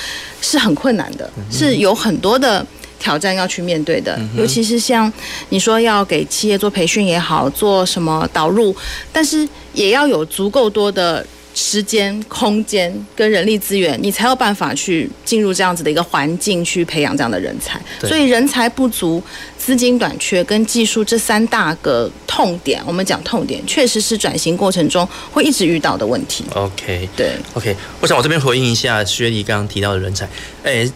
[0.42, 2.64] 是很困难的， 是有很多的
[2.99, 4.21] 挑战要去面对的。
[4.37, 5.11] 尤其是像
[5.49, 8.77] 你说要给企业做培训也好，做什么导入，
[9.11, 11.27] 但是也要有足够多的。
[11.55, 17.81] 时间、空间跟人力资源，你才有办法去进入这样子的一个环境，去培养这样的人才。
[18.01, 19.23] 所以人才不足、
[19.59, 26.45] 资金短缺跟技术这三大个痛点，我们讲痛点，确实是转型过程中会一直遇到的问题。
[26.55, 30.29] OK，对，OK，我想我这边回应一下薛姨刚刚提到的人才，
[30.65, 30.91] 哎。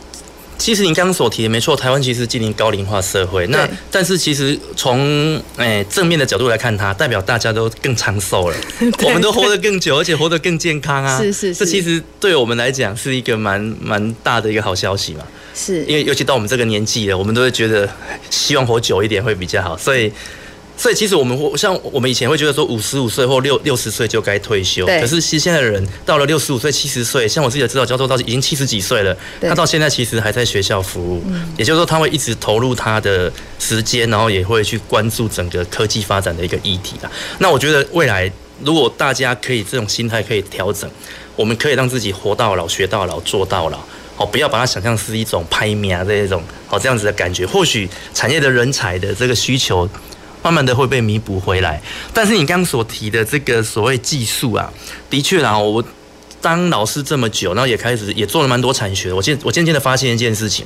[0.58, 3.46] 其实您刚刚所提的没错，台湾其实近临高龄化社会。
[3.48, 5.00] 那但是其实从
[5.56, 8.56] 诶、欸、正面的角度来看它，它代表大家都更长寿了，
[9.04, 11.18] 我们都活得更久，而且活得更健康啊。
[11.20, 15.24] 是是是，这其实对我们来讲是一个蛮蛮大的一个好消息嘛。
[15.54, 17.88] 是，因为尤其到我们这个年纪了，我们都会觉得
[18.30, 20.12] 希望活久一点会比较好，所以。
[20.76, 31.24] 所以其实我们像我们以前会觉得说五十五岁或六六十岁就该退休，可是其实现在的人到了六十五岁、七十岁，像我自己的指导教授到已经七十几岁了，他到现在其实还在学校服务，
[31.56, 37.10] 也就是说他会一直投入他的时间，然后也会去关注整个科技发展的一个议题啊。
[37.38, 38.30] 那我觉得未来
[38.62, 40.88] 如果大家可以这种心态可以调整，
[41.34, 43.78] 我们可以让自己活到老学到老做到老，
[44.18, 49.88] 哦，不要把它想象是一种拍面啊这一种哦这样子的感觉，或许产业的人才的这个需求。
[50.46, 51.82] 慢慢的会被弥补回来，
[52.14, 54.72] 但是你刚刚所提的这个所谓技术啊，
[55.10, 55.82] 的确啊，我
[56.40, 60.64] 当老师这么久，然后也开始也做了蛮多产学，我渐我渐渐的发现一件事情，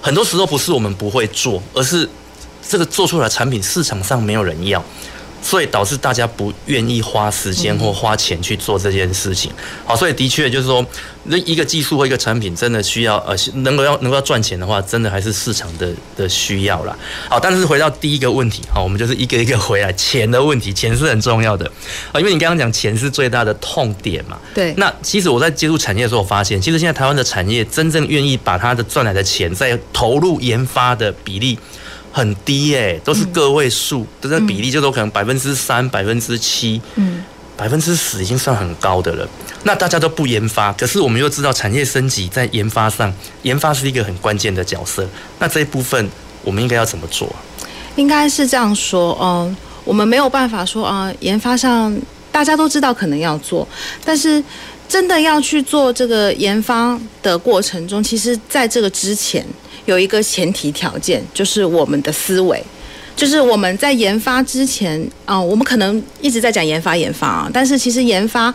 [0.00, 2.08] 很多时候不是我们不会做，而是
[2.68, 4.84] 这个做出来产品市场上没有人要。
[5.42, 9.50] 所以导致大家不愿意花时间或花钱去做这件事情。
[9.84, 10.84] 好，所以的确就是说，
[11.24, 16.96] 那一个技术或一个产品真的需要呃，能够要能够要赚钱的话，真的还是市场的的需要啦。
[17.28, 21.66] 好，但是回到第一个问题，好，我们就是一个一个回来，钱的问题，钱是很重要的
[22.12, 24.38] 啊，因为你刚刚讲钱是最大的痛点嘛。
[24.54, 24.72] 对。
[24.76, 31.58] 那其实我在接触产业的时候，我发现其实现在台湾的产业真正愿意把它的赚来的钱再投入研发的比例。
[32.12, 37.24] 很低耶、欸，都是个位数，都在、嗯、比例就都可能百分之三、百分之七，嗯，
[37.56, 39.26] 百分之十已经算很高的了。
[39.64, 45.08] 那大家都不研发，可是我们又知道产业升级在研发上，研发是一个很关键的角色。
[45.38, 46.08] 那这一部分
[46.44, 47.34] 我们应该要怎么做？
[47.96, 51.96] 应该是这样说，嗯、呃，我们没有办法说啊、呃，研发上
[52.30, 53.66] 大家都知道可能要做，
[54.04, 54.42] 但是
[54.92, 59.42] 真的要去做这个研发的过程中，其实在这个之前。
[59.86, 62.62] 有一个前提条件，就是我们的思维，
[63.16, 68.54] 就是我们在研发之前啊、呃，我们可能一直在讲研发研发啊，但是其实研发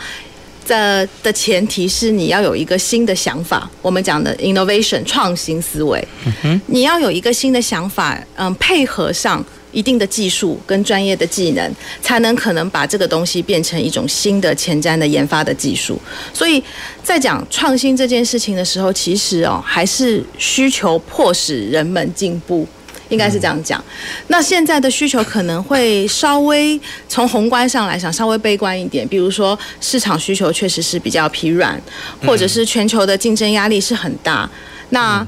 [0.66, 6.08] 的的前提是你要有一个新的想法，我们讲的 innovation 创新思维，
[6.44, 9.44] 嗯，你要有一个新的想法，嗯、呃，配合上。
[9.72, 16.00] 一定的技术跟专业的技能，才能可能把这个东西变成一种新的前瞻的研发的技术。
[16.34, 16.64] 所以
[17.04, 22.68] 在讲创新这件事情的时候，其实哦，还是需求迫使人们进步，
[23.10, 23.84] 应该是这样讲。
[24.28, 31.80] 那现在的需求可能会稍微从宏观上来讲稍微悲观一点，比如说市场需求确实是比较疲软，
[32.26, 34.50] 或者是全球的竞争压力是很大。
[34.90, 35.26] 那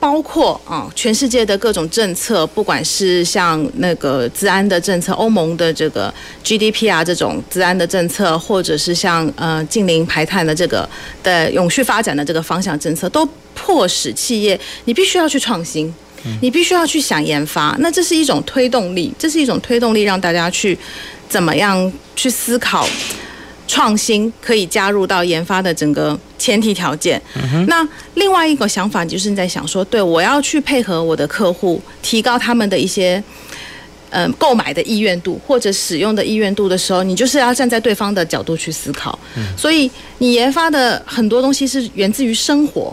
[0.00, 6.12] 包括啊，全世界的各种政策，不管是像那个治安的政策，欧盟的这个
[6.44, 10.88] GDP 啊这种治安的政策，或者是像呃近邻排碳的这个
[11.22, 15.92] 的永续发展的这个方向政策，都迫使企业你必须要去创新，
[16.40, 17.76] 你必须要去想研发。
[17.80, 20.78] 那这是一种推动力，这是一种推动力，让大家去
[21.28, 22.86] 怎么样去思考。
[23.68, 27.22] 创新可以加入到研发的整个前提条件。
[27.36, 27.64] 嗯。
[27.66, 33.22] 那另外一个想法就是你在想说，对，我要去配合我的客户，提高他们的一些
[34.10, 39.16] 嗯购买的意愿度或者使用的意愿度的时候，你就是要站在对方的角度去思考。
[39.36, 39.46] 嗯。
[39.56, 42.92] 所以你研发的很多东西是源自于生活。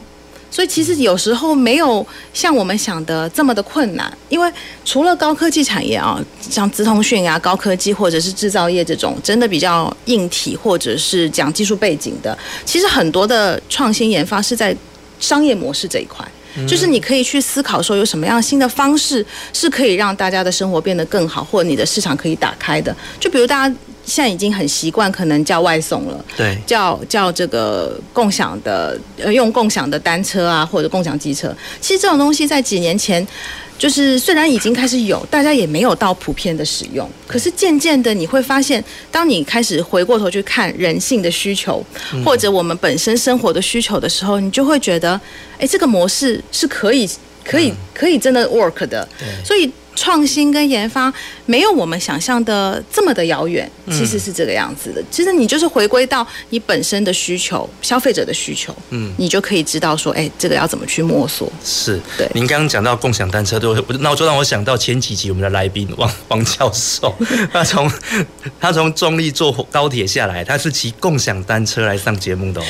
[0.56, 4.50] 所以其实有时候没有像我们想的这么的困难，因为
[4.86, 14.74] 除了高科技产业啊，像资通讯啊、高科技或者是制造业这种真的比较硬体或者是讲技术背景的，其实很多的创新研发是在
[15.20, 16.26] 商业模式这一块，
[16.66, 23.76] 就是你可以去思考说有什么样新的方式是可以让大家的生活变得更好，或者你的市场可以打开的，就比如大家。
[24.06, 31.54] 现在已经很习惯，可能叫外送了，对，叫叫这个共享的，呃，用共享的单车啊，或者共享机车。
[31.82, 33.26] 其实这种东西在几年前，
[33.80, 37.10] 就是虽然已经开始有，大家也没有到普遍的使用。
[37.26, 41.84] 可是渐渐的，你会发现，当你开始回过头去看人性的需求，
[42.24, 45.20] 或者我们本身生活的需求的时候，你就会觉得，
[45.58, 47.10] 哎，这个模式是可以、
[47.44, 49.08] 可以、可以真的 work 的。
[49.18, 49.72] 对，所以。
[50.06, 51.12] 创新跟研发
[51.48, 55.04] 没有我们想象的这么的遥远，其实是这个样子的。
[55.10, 61.52] 其实你就是回归到你本身的需求，消费者的需求，嗯，你就可以知道说，哎，这个要怎么去摸索。
[61.64, 62.30] 是，对。
[62.36, 67.12] 您刚刚讲到共享单车，对我，那就让我想到前几集我们的来宾王王教授，
[67.52, 67.92] 他从
[68.62, 72.66] 他从中立坐高铁下来，他是骑共享单车来上节目的哦。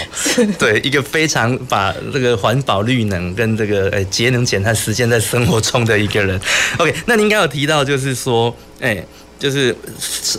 [0.58, 6.40] 对，一个非常把这个环保绿能跟这个呃节能减碳实践在生活中的一个人。
[6.78, 7.25] OK，那。
[7.25, 9.04] 那您刚有提到，就是说，哎，
[9.40, 9.76] 就是，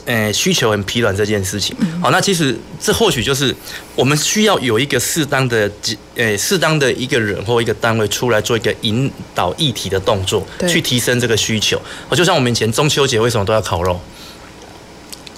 [0.04, 1.76] 呃，需求很疲软这件事情。
[2.00, 3.52] 好，那其实这或许就是
[3.96, 5.68] 我们需要有一个适当的，
[6.14, 11.76] 呃，适当的一个人或一个单位出来做一个引导议题的动作，去提升这个需求。
[12.12, 14.00] 就像我们以前中秋节为什么都要烤肉？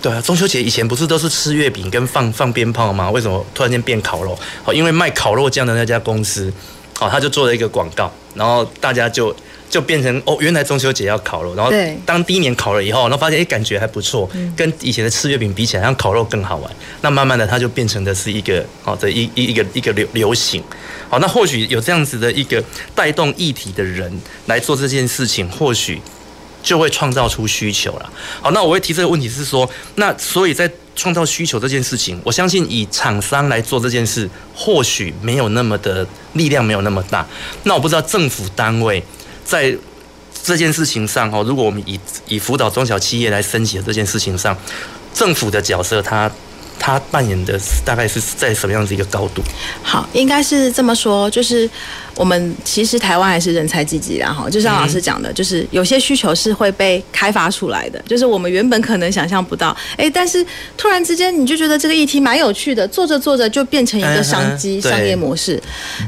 [0.02, 3.11] 对啊，中秋节以前不是都是吃月饼跟放放鞭炮吗？
[3.11, 4.38] 为什么突然间变烤肉？
[4.62, 6.52] 好，因为卖烤肉酱的那家公司，
[6.98, 9.34] 好，他就做了一个广告，然后大家就。
[9.68, 11.70] 就变成哦，原来中秋节要烤肉，然后
[12.07, 16.70] 当第一年烤了以后，然后发现哎，感觉还不错，跟以前的吃月饼比起来，像烤肉更好玩。
[17.02, 20.62] 那慢慢的，它就变成的是一个好的一一一个一个流流行。
[21.11, 22.62] 好，那或许有这样子的一个
[22.94, 24.11] 带动议题的人
[24.46, 26.00] 来做这件事情，或许
[26.62, 28.11] 就会创造出需求了。
[28.40, 37.26] 好，那我会提这个问题是说，那所以在创造需求这件事情，我相信以厂商来做这件事，或许没有那么的力量，没有那么大。
[37.64, 39.02] 那我不知道政府单位。
[39.48, 39.74] 在
[40.44, 44.54] 这件事情上，哈，如果我们以以辅导中小企业来升级的这件事情上，
[45.14, 46.30] 政府的角色它
[46.78, 49.42] 他扮演的大概是在什么样子一个高度？
[49.82, 51.68] 好，应该是这么说，就是
[52.14, 60.44] 我们其实台湾还是人才济济的，哈，就像老师讲的，就是有些需求是会被开发出来的，就是我们原本可能想象不到，哎，但是
[60.76, 65.61] 突然之间你就觉得这个议题蛮有趣的，做着做着就变成一个商机、商业模式。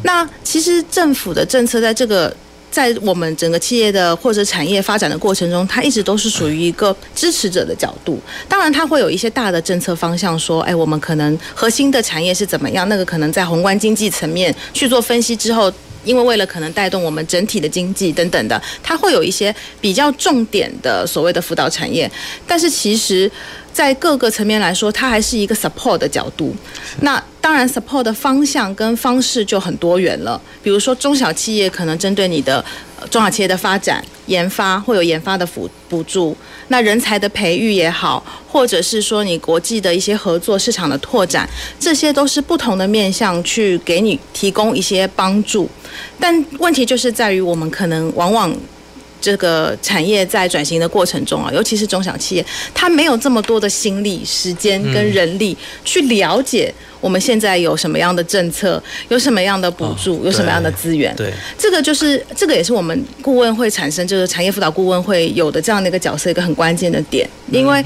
[0.05, 2.34] 那其实政府的政策在这个。
[2.71, 8.21] 在我们整个企业的或者产业发展的过程中，它一直都是属于一个支持者的角度。
[8.49, 12.89] 当然，它会有一些大的政策方向，说，哎，我们可能核心的产业是怎么样？
[12.89, 15.73] 那个可能在宏观经济层面去做分析之后，
[16.05, 22.11] 因为为了可能带动我们整体的经济等等的，它会有一些比较重点的所谓的辅导产业。
[22.47, 23.31] 但是其实，
[23.73, 26.55] 在各个层面来说，它还是一个 support 的角度。
[27.01, 30.41] 那当然，support 的方向跟方式就很多元了。
[30.62, 32.62] 比如说，中小企业可能针对你的
[33.11, 36.37] 中小企业的发展、研发，会有研发的辅补助；
[36.68, 41.49] 那人才的培育也好，或者是说你国际的一些合作、市场的拓展，
[41.79, 45.68] 这些都是不同的面向去给你提供一些帮助。
[46.18, 48.55] 但问题就是在于，我们可能往往。
[49.21, 61.14] 这个产业在转型的过程中啊，尤其是中小企业，它没有这么多的心力、时间跟人力去了解我们现在有什么样的政策，有什么样的补助，哦、有什么样的资源。
[61.16, 67.85] 对，这个就是这个也是我们顾问会产生就是产业辅导顾问会有的这样的一个角色，一个很关键的点，因为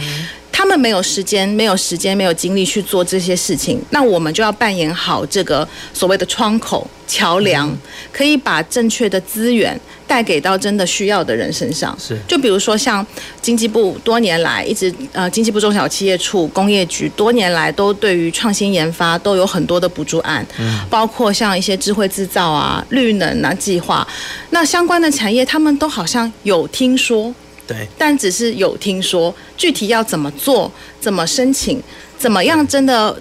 [0.57, 7.77] 他们没有时间、没有时间、没有精力去做这些事情，那我们就要扮演好这个所谓的窗口、桥梁，
[8.13, 9.79] 可以把正确的资源。
[10.07, 12.17] 带给到真的需要的人身上，是。
[12.29, 13.05] 就比如说像
[13.41, 24.07] 经济部多年来一直呃，经济部中小企业处工业局多年来都对于创新研发都有很多的补助案，嗯，包括像一些智慧制造啊、绿能啊计划，
[24.51, 27.35] 那相关的产业他们都好像有听说，
[27.67, 31.83] 对，但只是有听说，具体要怎么做、怎么申请、
[32.19, 33.17] 怎么样真的。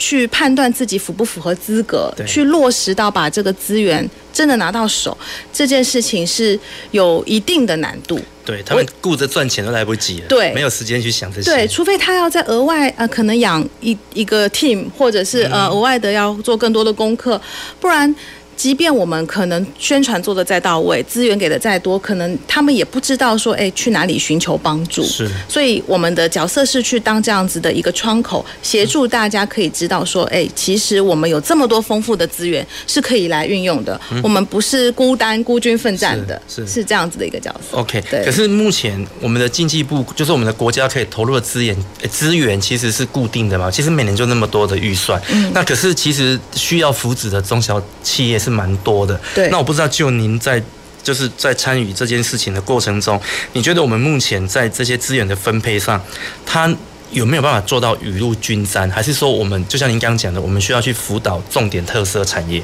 [0.00, 5.18] 去判断自己符不符合资格，去落实到把这个资源真的拿到手，
[5.52, 6.56] 这件事情是
[6.92, 8.16] 有一定的难度。
[8.44, 11.50] 对，他们顾着赚钱都来不及了，对，没有时间去想这些。
[11.50, 17.40] 对，除非他要在额外呃，可能养一一个 team，或者是呃额外的要做更多的功课，
[17.80, 18.14] 不然。
[18.58, 25.04] 即便我们可能宣传做的再到位，资源给的再多，可能他们也不知道说，哎，去哪里寻求帮助。
[25.04, 33.98] 是，所以我们的角色是去当这样子的一个窗口，协助大家可以知道说，哎，其实我们有这么多丰富的资源是可以来运用的。
[34.10, 37.76] 嗯、我们不是孤单孤军奋战的，是是，是这样子的一个角色。
[37.76, 38.24] OK，对。
[38.24, 41.76] 可是目前我们的经济部，就是我们的国家可以投入的资源，
[42.10, 43.70] 资源其实是固定的嘛？
[43.70, 45.22] 其实每年就那么多的预算。
[45.30, 45.52] 嗯。
[45.54, 48.47] 那可是其实需要扶持的中小企业是。
[48.48, 49.48] 是蛮多的，对。
[49.50, 50.62] 那我不知道，就您在
[51.02, 53.20] 就是在参与这件事情的过程中，
[53.52, 56.02] 你觉得我们目前在这些资源的分配上，
[56.44, 56.74] 它
[57.12, 58.90] 有没有办法做到雨露均沾？
[58.90, 62.62] 还是说，我们就像您刚刚讲的，我们需要去辅导重点特色产业？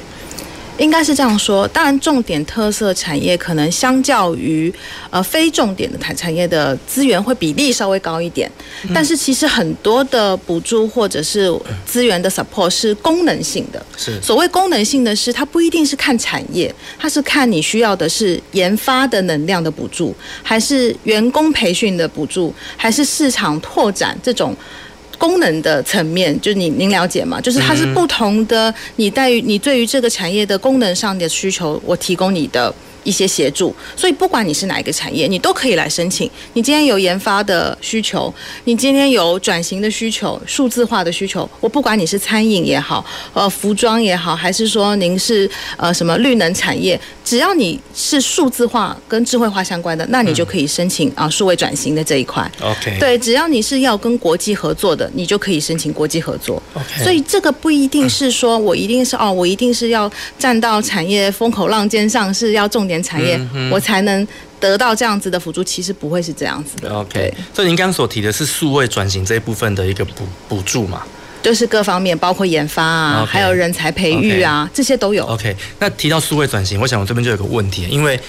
[0.77, 4.73] 应该是这样说，当然重点特色产业可能相较于
[5.09, 8.51] 呃非重点的产产业的资源会比例稍微高一点，
[8.93, 11.51] 但是其实很多的补助或者是
[11.85, 13.83] 资源的 support 是功能性的。
[13.95, 20.13] 是所谓功能性的是，它不一定是看产业，它是看你需要的是研发的能量的补助，
[20.43, 24.55] 还是员工培训的补助，还是市场拓展这种。
[25.17, 27.39] 功能的层面，就是您您了解吗？
[27.41, 32.73] 就是它是不同的，你在于你对于这个产业的功能上的需求，我提供你的。
[33.05, 36.29] 一些协助，所以不管你是哪一个产业，你都可以来申请。
[36.53, 38.33] 你今天有研发的需求，
[38.65, 52.51] 你今天有转型的需求、数字化的需求，我不管你是餐饮也好，呃，服装也好，还是说您是呃什么绿能产业，只要你是数字化跟智慧化相关的，那你就可以申请啊数位转型的这一块。
[52.59, 56.61] OK，对，只要你是要跟国际合作的，你就可以申请国际合作。
[56.73, 62.94] OK，所以这个不一定是说我一定是哦，我一定是要站到产业风口浪尖上，是要重点。
[63.01, 63.39] 产业，
[63.71, 64.27] 我才能
[64.59, 66.89] 得到这样子的辅助，其实不会是这样子的。
[66.93, 71.03] OK，所以您刚刚所提的是数位转型这一部分的一个补补助嘛？
[71.41, 75.23] 就是各方面，包括研发啊，okay, 还有人才培育啊，okay, 这些都有。
[75.25, 78.19] OK，那提到数位转型，我想我这边就有个问题，因为。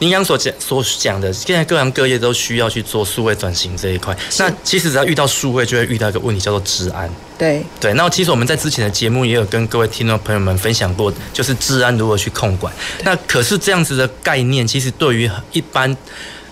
[0.00, 4.16] 您刚所讲所讲的，现在各行各业都需要去做数位转型这一块。
[4.38, 7.08] 那其实只要遇到数位，就会遇到一个问题，叫做治安。
[7.38, 7.92] 对对。
[7.92, 12.72] 那其实我们在之前的节目也有跟各位听众朋友们分享过，就是治安如何去控管。
[13.04, 15.94] 那可是这样子的概念，其实对于一般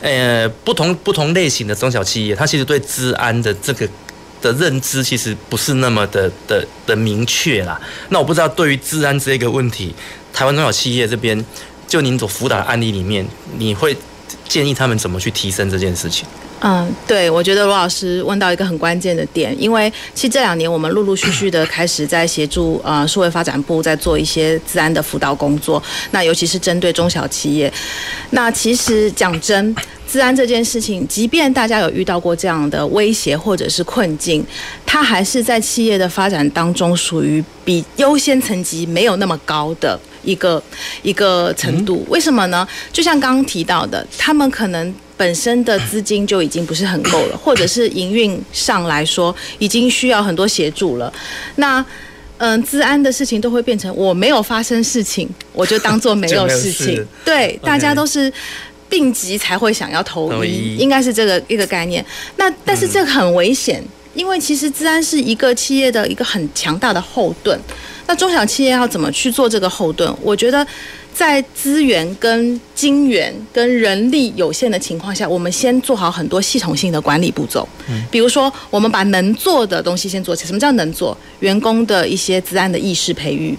[0.03, 3.89] 呃不同不同类型的中小企业，它其实对治安的这个
[4.43, 7.81] 的认知，其实不是那么的的的明确啦。
[8.11, 9.95] 那我不知道对于治安这个问题，
[10.35, 11.43] 台湾中小企业这边。
[11.89, 13.27] 就您所辅导的案例里面，
[13.57, 13.97] 你会
[14.47, 16.29] 建议他们怎么去提升这件事情？
[16.61, 25.81] 嗯，对，我觉得罗老师问到一个很关键的点，因为其实这两年我们陆陆续续的开始在协助呃社会发展部在做一些治安的辅导工作，
[26.11, 27.73] 那尤其是针对中小企业。
[28.31, 29.75] 那其实讲真，
[30.11, 34.45] 治安这件事情，即便大家有遇到过这样的威胁或者是困境，
[34.85, 40.63] 它还是在企业的发展当中属于比优先层级没有那么高的一个
[41.03, 42.05] 一个程度。
[42.09, 42.67] 为什么呢？
[42.93, 44.95] 就像刚刚提到的，他们可能。
[45.19, 51.13] 本身的资金就已经不是很够了， 或者是营运上来说已经需要很多协助了。
[51.57, 51.85] 那
[52.37, 57.05] 嗯，资安的事情都会变成我没有发生事情，我就当做没有事情。
[57.27, 58.33] 对，大家都是
[58.89, 62.07] 病急才会想要投医，应该是这个一个概念。
[62.37, 63.83] 那但是这个很危险，
[64.15, 67.59] 因为其实资安是一个企业的一个很强大的后盾。
[68.09, 70.13] 那中小企业要怎么去做这个后盾？
[70.21, 70.67] 我觉得。
[71.15, 77.69] 在资源跟金源跟人力有限的情况下，我们先做好很多系统性的管理步骤。
[77.89, 80.47] 嗯，比如说，我们把能做的东西先做起来。
[80.47, 81.19] 什么叫能做？
[81.41, 83.59] 员工的一些自安的意识培育。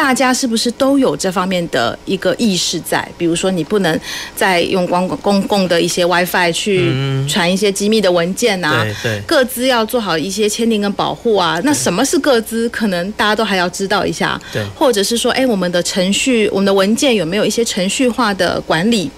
[0.00, 3.06] 大家是不是都有这方面的一个意识在？
[3.18, 4.00] 比如说，你不能
[4.34, 6.90] 再用光公共的一些 WiFi 去
[7.28, 11.60] 传一些机密的文件啊，嗯、对，对，个资要做好一些签订跟保护啊。
[11.64, 12.66] 那什么是各自？
[12.70, 14.40] 可能大家都还要知道一下。
[14.50, 19.10] 对，或者是说，哎，我们的程序、我们的文件有没有一些程序化的管理？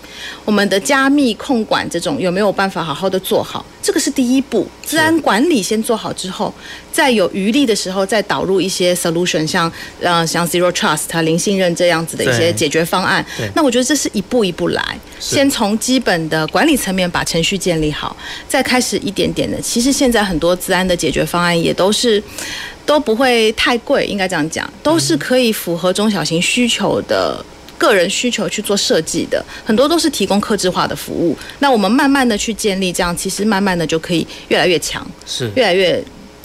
[0.44, 3.64] 我们的加密控管这种有没有办法好好的做好？
[3.82, 6.54] 这个是第一步，治安管理先做好之后，
[6.92, 9.70] 再有余力的时候再导入一些 solution，像
[10.00, 13.24] 呃像 zero trust 零信任这样子的一些解决方案。
[13.56, 18.16] 那我觉得这是一步一步来，先从基本的管理层面把程序建立好，
[18.48, 19.60] 再开始一点点的。
[19.60, 22.22] 其实现在很多治安的解决方案也都是
[22.86, 27.44] 都不会太贵，应该这样讲，都是可以符合中小型需求的。
[27.82, 31.36] 个人需求去做设计的，很多都是提供客制化的服务。
[31.58, 36.00] 那我们慢慢的去建立，这样其实慢慢的就可以越来越强，是越来越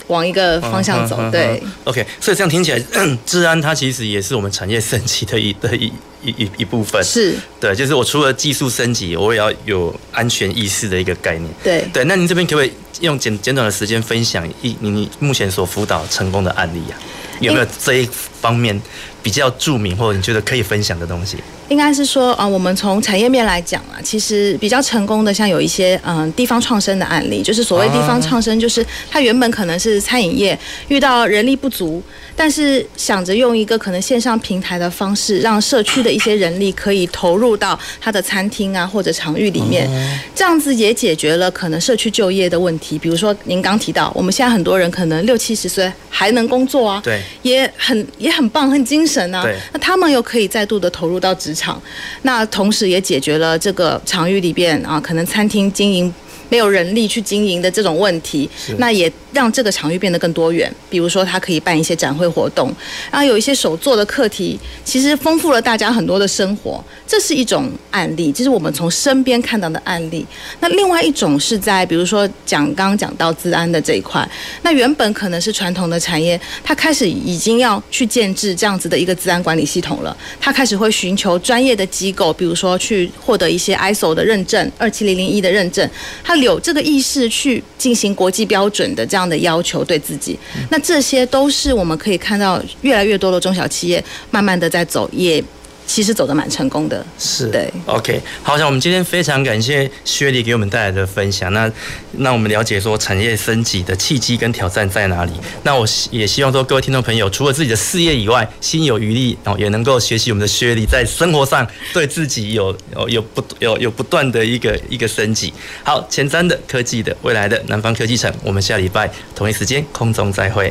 [0.08, 1.16] 往一个方向走。
[1.30, 2.82] 对，OK，所以这样听起来，
[3.24, 5.92] 治安它其实也是我们产业升级的一的一
[6.24, 7.00] 一一一部分。
[7.04, 11.48] 是，对，就是我除了技术升级，我也要有安全意识的一个概念。
[11.62, 12.02] 对，对。
[12.04, 16.98] 那您这边可不可以用简简短的时间分享一你你目前所辅导成功的案例啊？
[17.40, 18.08] 有没有这一
[18.40, 18.80] 方面
[19.22, 21.36] 比较著名或者你觉得可以分享的东西？
[21.68, 30.58] 应该是说啊，我们从产业面来讲啊，其实比较成功的，像有一些嗯地方创生的案例，就是所谓地方创生，就是它原本可能是餐饮业
[30.88, 32.02] 遇到人力不足，
[32.34, 39.86] 但是想着用一个可能线上平台的方式，让社区的一些人力可以投入到他的餐厅啊或者场域里面，
[40.34, 42.98] 这样子也解决了可能社区就业的问题。
[42.98, 51.54] 比如说您刚提到，我们现在很多人可能六七十岁还能工作啊，对，也很也很棒，很精神啊，那他们又可以再度的投入到职。
[51.58, 51.82] 场，
[52.22, 56.14] 那同时也解决了这个场域里边啊，可能餐厅经营
[56.48, 60.72] 没有人力去经营的这种问题，那也让这个场域变得更多元。
[60.88, 62.74] 比如说，它可以办一些展会活动，
[63.10, 66.82] 然后有一些手做的课题，其实丰富了大家很多的生活。
[67.06, 70.26] 这是一种案例，就是我们从身边看到的案例。
[70.60, 74.26] 那另外一种是在，比如说讲刚刚讲到资安的这一块，
[74.62, 80.16] 那原本可能是传统的产业，它开始已经要去建制这样子的一个资安管理系统了。
[80.40, 85.88] 它开始会寻求专业的机构，比如说去获得一些 ISO 的认证，二七零零一的认证，
[86.24, 86.37] 它。
[86.40, 90.38] 有这个意识去进行国际标准的这样的要求对自己，
[90.70, 95.42] 那这些都是我们可以看到越来越多的中小企业慢慢的在走，也。
[95.88, 97.72] 其实走得蛮成功的，是对。
[97.86, 101.50] OK，好，像我们今天非常感谢薛莉给我们带来的分享。
[101.54, 101.68] 那
[102.12, 105.32] 那我们了解说产业升级的契机跟挑战在哪里？
[105.62, 115.52] 那我也希望说各位听众朋友，除了自己的事业以外，心有余力然后，也能够学习我们的薛莉，在生活上对自己有有有不有有不断的一个一个升级。
[115.82, 120.70] 好，前瞻的科技的未来的南方科技城，我们下礼拜同一时间空中再会。